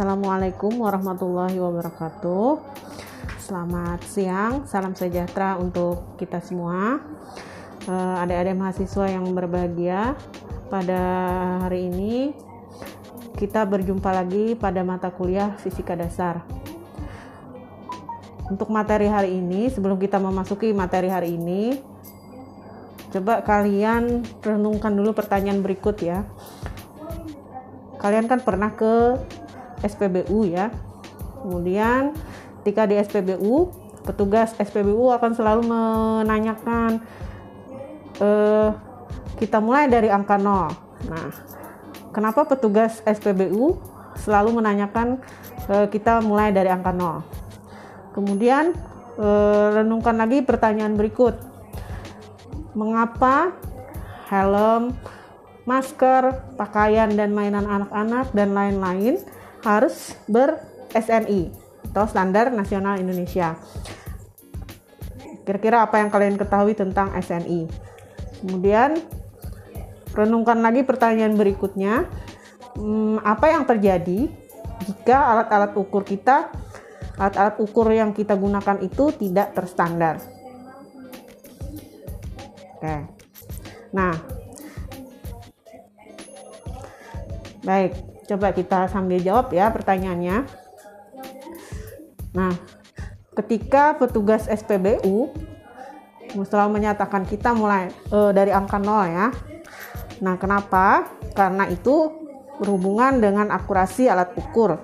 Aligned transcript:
Assalamualaikum 0.00 0.80
warahmatullahi 0.80 1.60
wabarakatuh. 1.60 2.56
Selamat 3.36 4.00
siang, 4.08 4.64
salam 4.64 4.96
sejahtera 4.96 5.60
untuk 5.60 6.16
kita 6.16 6.40
semua. 6.40 7.04
Eh, 7.84 8.22
adik-adik 8.24 8.56
mahasiswa 8.56 9.12
yang 9.12 9.28
berbahagia, 9.28 10.16
pada 10.72 11.02
hari 11.68 11.92
ini 11.92 12.32
kita 13.36 13.68
berjumpa 13.68 14.08
lagi 14.08 14.56
pada 14.56 14.80
mata 14.80 15.12
kuliah 15.12 15.60
Fisika 15.60 15.92
Dasar. 15.92 16.48
Untuk 18.48 18.72
materi 18.72 19.04
hari 19.04 19.36
ini, 19.36 19.68
sebelum 19.68 20.00
kita 20.00 20.16
memasuki 20.16 20.72
materi 20.72 21.12
hari 21.12 21.36
ini, 21.36 21.76
coba 23.12 23.44
kalian 23.44 24.24
renungkan 24.40 24.96
dulu 24.96 25.12
pertanyaan 25.12 25.60
berikut 25.60 26.00
ya. 26.00 26.24
Kalian 28.00 28.32
kan 28.32 28.40
pernah 28.40 28.72
ke 28.72 29.20
SPBU 29.84 30.48
ya. 30.48 30.68
Kemudian 31.40 32.12
ketika 32.60 32.84
di 32.84 33.00
SPBU, 33.00 33.72
petugas 34.04 34.52
SPBU 34.56 35.12
akan 35.12 35.32
selalu 35.32 35.62
menanyakan 35.68 37.00
eh, 38.20 38.70
kita 39.40 39.58
mulai 39.60 39.88
dari 39.88 40.12
angka 40.12 40.36
0. 40.36 41.08
Nah, 41.08 41.28
kenapa 42.12 42.44
petugas 42.44 43.00
SPBU 43.08 43.80
selalu 44.20 44.60
menanyakan 44.60 45.20
eh, 45.68 45.86
kita 45.88 46.20
mulai 46.20 46.52
dari 46.52 46.68
angka 46.68 46.92
0? 46.92 47.24
Kemudian 48.12 48.76
eh, 49.16 49.66
renungkan 49.80 50.20
lagi 50.20 50.44
pertanyaan 50.44 50.96
berikut. 50.96 51.40
Mengapa 52.76 53.56
helm, 54.30 54.94
masker, 55.66 56.54
pakaian 56.54 57.10
dan 57.16 57.34
mainan 57.34 57.66
anak-anak 57.66 58.30
dan 58.30 58.54
lain-lain 58.54 59.18
harus 59.64 60.16
ber-SNI 60.26 61.50
atau 61.90 62.04
Standar 62.06 62.54
Nasional 62.54 63.02
Indonesia. 63.02 63.58
Kira-kira 65.44 65.82
apa 65.82 65.98
yang 65.98 66.08
kalian 66.12 66.38
ketahui 66.38 66.78
tentang 66.78 67.10
SNI? 67.18 67.66
Kemudian 68.40 69.02
renungkan 70.14 70.62
lagi 70.62 70.86
pertanyaan 70.86 71.34
berikutnya. 71.34 72.06
Hmm, 72.78 73.18
apa 73.26 73.50
yang 73.50 73.66
terjadi 73.66 74.30
jika 74.86 75.16
alat-alat 75.34 75.74
ukur 75.74 76.06
kita, 76.06 76.54
alat-alat 77.18 77.58
ukur 77.58 77.90
yang 77.90 78.14
kita 78.14 78.38
gunakan 78.38 78.78
itu 78.80 79.10
tidak 79.18 79.52
terstandar? 79.58 80.22
Oke. 82.78 82.96
Nah, 83.90 84.14
baik. 87.66 87.92
Coba 88.30 88.54
kita 88.54 88.86
sambil 88.86 89.18
jawab 89.18 89.50
ya 89.50 89.74
pertanyaannya. 89.74 90.46
Nah, 92.30 92.54
ketika 93.34 93.98
petugas 93.98 94.46
SPBU 94.46 95.34
selalu 96.46 96.78
menyatakan 96.78 97.26
kita 97.26 97.50
mulai 97.50 97.90
uh, 98.14 98.30
dari 98.30 98.54
angka 98.54 98.78
0 98.78 98.86
ya. 99.10 99.34
Nah, 100.22 100.38
kenapa? 100.38 101.10
Karena 101.34 101.66
itu 101.66 102.06
berhubungan 102.62 103.18
dengan 103.18 103.50
akurasi 103.50 104.06
alat 104.06 104.30
ukur. 104.38 104.78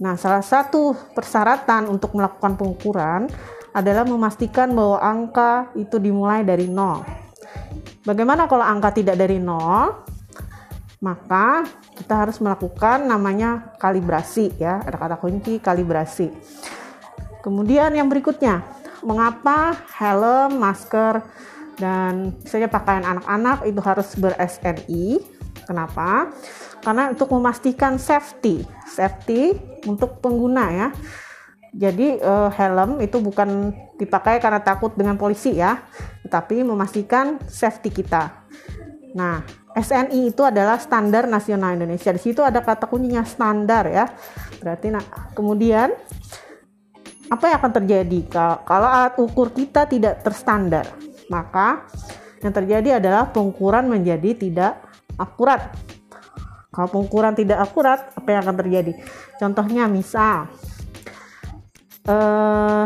Nah, 0.00 0.16
salah 0.16 0.40
satu 0.40 0.96
persyaratan 1.12 1.92
untuk 1.92 2.16
melakukan 2.16 2.56
pengukuran 2.56 3.28
adalah 3.76 4.08
memastikan 4.08 4.72
bahwa 4.72 5.04
angka 5.04 5.68
itu 5.76 6.00
dimulai 6.00 6.48
dari 6.48 6.64
0. 6.64 8.08
Bagaimana 8.08 8.48
kalau 8.48 8.64
angka 8.64 8.96
tidak 8.96 9.20
dari 9.20 9.36
0? 9.36 10.15
Maka 11.00 11.68
kita 11.92 12.14
harus 12.26 12.40
melakukan 12.40 13.04
namanya 13.04 13.76
kalibrasi 13.76 14.52
ya. 14.56 14.80
Ada 14.84 14.96
kata 14.96 15.16
kunci 15.20 15.60
kalibrasi. 15.60 16.32
Kemudian 17.44 17.94
yang 17.94 18.08
berikutnya 18.08 18.64
mengapa 19.04 19.76
helm 20.00 20.58
masker 20.58 21.22
dan 21.76 22.34
misalnya 22.40 22.72
pakaian 22.72 23.04
anak-anak 23.04 23.68
itu 23.68 23.80
harus 23.84 24.08
ber-SNI 24.16 25.20
kenapa? 25.68 26.32
Karena 26.80 27.12
untuk 27.12 27.28
memastikan 27.36 28.00
safety 28.00 28.64
safety 28.88 29.54
untuk 29.84 30.18
pengguna 30.24 30.72
ya. 30.72 30.88
Jadi 31.76 32.16
uh, 32.24 32.48
helm 32.56 33.04
itu 33.04 33.20
bukan 33.20 33.68
dipakai 34.00 34.40
karena 34.40 34.64
takut 34.64 34.96
dengan 34.96 35.20
polisi 35.20 35.60
ya 35.60 35.84
tetapi 36.24 36.66
memastikan 36.66 37.38
safety 37.46 38.02
kita 38.02 38.48
nah 39.16 39.40
SNI 39.76 40.32
itu 40.32 40.40
adalah 40.44 40.80
standar 40.80 41.28
nasional 41.28 41.76
Indonesia. 41.76 42.08
Di 42.12 42.20
situ 42.20 42.40
ada 42.40 42.64
kata 42.64 42.88
kuncinya 42.88 43.24
standar 43.24 43.84
ya. 43.88 44.08
Berarti 44.60 44.88
nah 44.88 45.04
kemudian 45.36 45.92
apa 47.28 47.44
yang 47.50 47.56
akan 47.60 47.72
terjadi 47.82 48.18
kalau 48.64 48.88
alat 48.88 49.14
ukur 49.20 49.52
kita 49.52 49.84
tidak 49.84 50.24
terstandar? 50.24 50.88
Maka 51.28 51.84
yang 52.40 52.56
terjadi 52.56 53.00
adalah 53.00 53.28
pengukuran 53.28 53.88
menjadi 53.88 54.32
tidak 54.32 54.80
akurat. 55.20 55.76
Kalau 56.72 56.88
pengukuran 56.92 57.32
tidak 57.32 57.64
akurat, 57.64 58.12
apa 58.12 58.28
yang 58.28 58.40
akan 58.44 58.56
terjadi? 58.60 58.92
Contohnya 59.40 59.88
misal 59.88 60.48
eh, 62.04 62.84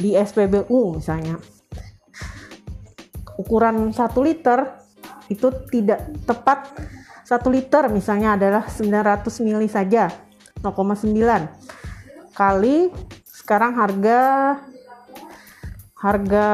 di 0.00 0.16
SPBU 0.16 0.96
misalnya 0.96 1.36
ukuran 3.50 3.90
1 3.90 4.14
liter 4.22 4.78
itu 5.26 5.50
tidak 5.74 6.06
tepat. 6.22 6.70
1 7.26 7.42
liter 7.50 7.90
misalnya 7.90 8.38
adalah 8.38 8.70
900 8.70 9.26
mili 9.42 9.66
saja 9.66 10.06
0,9 10.62 11.10
kali 12.34 12.90
sekarang 13.26 13.74
harga 13.78 14.18
harga 15.94 16.46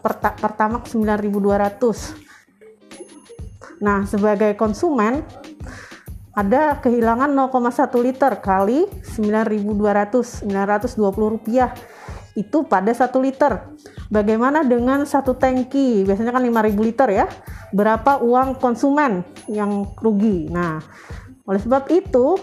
perta, 0.00 0.32
pertama 0.40 0.80
9.200 0.84 3.84
nah 3.84 4.08
sebagai 4.08 4.56
konsumen 4.56 5.20
ada 6.32 6.80
kehilangan 6.80 7.36
0,1 7.36 8.00
liter 8.00 8.40
kali 8.40 8.88
9.200 9.04 10.48
920 10.48 11.34
rupiah. 11.36 11.76
Itu 12.38 12.62
pada 12.64 12.94
1 12.94 13.10
liter 13.20 13.66
Bagaimana 14.10 14.66
dengan 14.66 15.06
satu 15.06 15.38
tangki? 15.38 16.02
Biasanya 16.02 16.34
kan 16.34 16.42
5000 16.42 16.82
liter 16.82 17.08
ya. 17.14 17.26
Berapa 17.70 18.18
uang 18.18 18.58
konsumen 18.58 19.22
yang 19.46 19.86
rugi? 20.02 20.50
Nah, 20.50 20.82
oleh 21.46 21.60
sebab 21.62 21.86
itu 21.94 22.34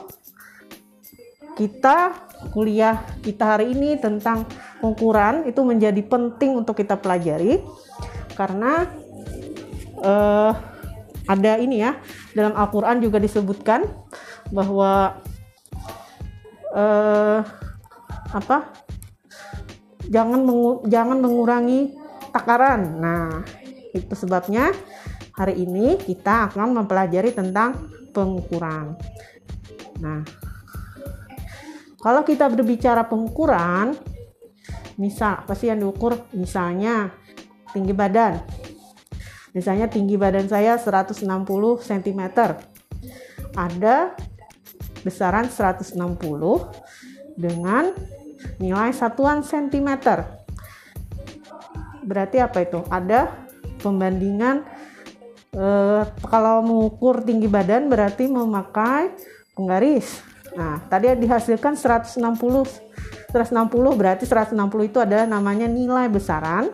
kita 1.60 2.16
kuliah 2.56 3.02
kita 3.26 3.58
hari 3.58 3.74
ini 3.74 3.98
tentang 3.98 4.46
pengukuran 4.80 5.44
itu 5.50 5.60
menjadi 5.66 6.00
penting 6.06 6.54
untuk 6.54 6.78
kita 6.78 6.94
pelajari 6.94 7.60
karena 8.38 8.86
uh, 10.06 10.54
ada 11.26 11.58
ini 11.58 11.82
ya 11.82 11.98
dalam 12.38 12.54
Al-Qur'an 12.54 13.02
juga 13.02 13.18
disebutkan 13.18 13.90
bahwa 14.54 15.18
uh, 16.78 17.42
apa 18.30 18.77
jangan 20.08 20.44
mengu 20.44 20.84
jangan 20.88 21.18
mengurangi 21.20 21.94
takaran. 22.32 22.82
Nah, 23.00 23.44
itu 23.92 24.14
sebabnya 24.16 24.72
hari 25.36 25.64
ini 25.64 26.00
kita 26.00 26.52
akan 26.52 26.84
mempelajari 26.84 27.32
tentang 27.32 27.92
pengukuran. 28.12 28.98
Nah, 30.02 30.22
kalau 32.02 32.22
kita 32.24 32.48
berbicara 32.48 33.06
pengukuran, 33.06 33.98
misal 34.96 35.44
apa 35.46 35.54
sih 35.54 35.70
yang 35.70 35.82
diukur? 35.82 36.18
Misalnya 36.34 37.14
tinggi 37.74 37.94
badan. 37.94 38.42
Misalnya 39.54 39.90
tinggi 39.90 40.14
badan 40.16 40.46
saya 40.46 40.78
160 40.78 41.26
cm. 41.82 42.22
Ada 43.58 44.14
besaran 45.02 45.50
160 45.50 45.98
dengan 47.38 47.90
nilai 48.58 48.94
satuan 48.94 49.44
cm. 49.44 49.90
Berarti 52.08 52.38
apa 52.40 52.64
itu? 52.64 52.80
Ada 52.88 53.48
pembandingan 53.84 54.64
eh, 55.54 56.04
kalau 56.26 56.64
mengukur 56.64 57.22
tinggi 57.22 57.50
badan 57.50 57.92
berarti 57.92 58.30
memakai 58.32 59.12
penggaris. 59.58 60.24
Nah, 60.58 60.82
tadi 60.90 61.14
dihasilkan 61.14 61.78
160 61.78 62.88
160 63.28 64.00
berarti 64.00 64.24
160 64.24 64.56
itu 64.90 64.98
adalah 65.04 65.28
namanya 65.28 65.68
nilai 65.68 66.08
besaran. 66.08 66.72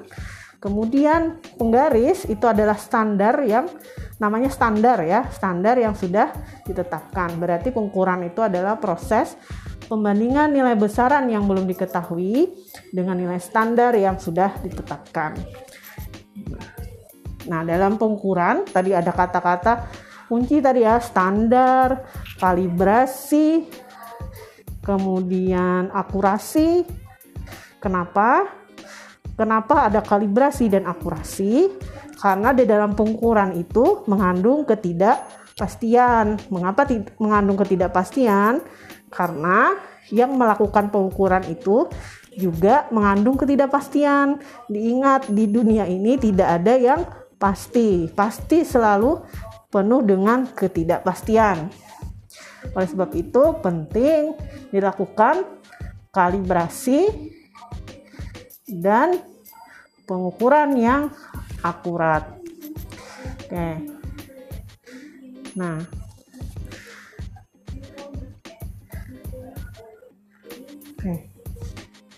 Kemudian 0.61 1.43
penggaris 1.59 2.23
itu 2.23 2.47
adalah 2.47 2.79
standar 2.79 3.43
yang 3.43 3.67
namanya 4.15 4.47
standar 4.47 5.03
ya, 5.03 5.27
standar 5.27 5.75
yang 5.75 5.91
sudah 5.91 6.31
ditetapkan. 6.63 7.35
Berarti 7.35 7.75
pengukuran 7.75 8.23
itu 8.23 8.39
adalah 8.39 8.79
proses 8.79 9.35
pembandingan 9.87 10.51
nilai 10.51 10.75
besaran 10.77 11.27
yang 11.27 11.45
belum 11.45 11.67
diketahui 11.67 12.51
dengan 12.91 13.19
nilai 13.19 13.39
standar 13.39 13.93
yang 13.95 14.17
sudah 14.17 14.59
ditetapkan. 14.63 15.37
Nah, 17.47 17.61
dalam 17.67 17.99
pengukuran 17.99 18.63
tadi 18.67 18.95
ada 18.95 19.11
kata-kata 19.11 19.91
kunci 20.31 20.63
tadi 20.63 20.81
ya, 20.87 20.97
standar, 21.03 22.07
kalibrasi, 22.39 23.67
kemudian 24.81 25.91
akurasi. 25.91 26.87
Kenapa? 27.79 28.47
Kenapa 29.35 29.91
ada 29.91 29.99
kalibrasi 29.99 30.71
dan 30.71 30.87
akurasi? 30.87 31.67
Karena 32.15 32.55
di 32.55 32.63
dalam 32.63 32.95
pengukuran 32.95 33.51
itu 33.59 34.07
mengandung 34.07 34.63
ketidakpastian. 34.63 36.39
Mengapa 36.47 36.87
mengandung 37.19 37.59
ketidakpastian? 37.59 38.63
Karena 39.13 39.77
yang 40.09 40.33
melakukan 40.33 40.89
pengukuran 40.89 41.45
itu 41.45 41.85
juga 42.33 42.89
mengandung 42.89 43.37
ketidakpastian. 43.37 44.41
Diingat 44.65 45.29
di 45.29 45.45
dunia 45.45 45.85
ini 45.85 46.17
tidak 46.17 46.49
ada 46.61 46.73
yang 46.73 47.05
pasti. 47.37 48.09
Pasti 48.09 48.65
selalu 48.65 49.21
penuh 49.69 50.01
dengan 50.01 50.49
ketidakpastian. 50.49 51.69
Oleh 52.73 52.89
sebab 52.89 53.09
itu 53.13 53.43
penting 53.61 54.33
dilakukan 54.73 55.45
kalibrasi 56.09 57.05
dan 58.65 59.21
pengukuran 60.09 60.73
yang 60.77 61.13
akurat. 61.61 62.37
Oke. 63.45 63.69
Nah, 65.53 65.85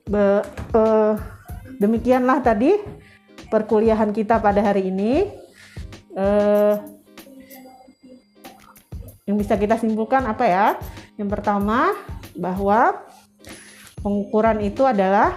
Be, 0.06 0.46
uh, 0.78 1.18
demikianlah 1.82 2.46
tadi 2.46 2.78
perkuliahan 3.50 4.14
kita 4.14 4.38
pada 4.38 4.62
hari 4.62 4.94
ini. 4.94 5.26
Uh, 6.16 6.80
yang 9.26 9.42
bisa 9.42 9.58
kita 9.58 9.82
simpulkan 9.82 10.22
apa 10.30 10.46
ya? 10.46 10.66
Yang 11.18 11.30
pertama 11.34 11.98
bahwa 12.38 13.02
pengukuran 14.06 14.62
itu 14.62 14.86
adalah 14.86 15.34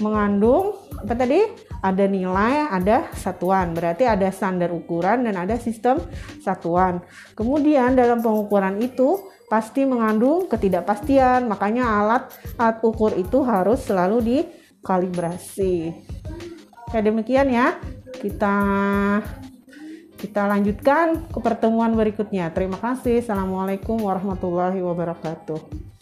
mengandung 0.00 0.80
apa 0.96 1.12
tadi? 1.12 1.69
Ada 1.80 2.04
nilai, 2.04 2.68
ada 2.68 3.08
satuan. 3.16 3.72
Berarti 3.72 4.04
ada 4.04 4.28
standar 4.28 4.68
ukuran 4.68 5.24
dan 5.24 5.36
ada 5.40 5.56
sistem 5.56 5.96
satuan. 6.44 7.00
Kemudian 7.32 7.96
dalam 7.96 8.20
pengukuran 8.20 8.76
itu 8.84 9.16
pasti 9.48 9.88
mengandung 9.88 10.46
ketidakpastian. 10.46 11.48
Makanya 11.48 11.88
alat 12.04 12.24
alat 12.60 12.76
ukur 12.84 13.16
itu 13.16 13.40
harus 13.42 13.80
selalu 13.82 14.20
dikalibrasi. 14.20 15.90
Oke, 16.88 16.98
demikian 17.00 17.48
ya. 17.48 17.80
Kita 18.20 18.56
kita 20.20 20.44
lanjutkan 20.44 21.32
ke 21.32 21.38
pertemuan 21.40 21.96
berikutnya. 21.96 22.52
Terima 22.52 22.76
kasih. 22.76 23.24
Assalamualaikum 23.24 23.96
warahmatullahi 24.04 24.84
wabarakatuh. 24.84 25.99